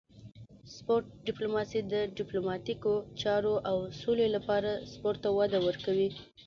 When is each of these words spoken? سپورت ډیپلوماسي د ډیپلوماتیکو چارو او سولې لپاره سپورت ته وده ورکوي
سپورت 0.75 1.05
ډیپلوماسي 1.27 1.79
د 1.93 1.93
ډیپلوماتیکو 2.17 2.93
چارو 3.21 3.53
او 3.69 3.77
سولې 4.01 4.27
لپاره 4.35 4.69
سپورت 4.91 5.19
ته 5.23 5.29
وده 5.37 5.59
ورکوي 5.67 6.09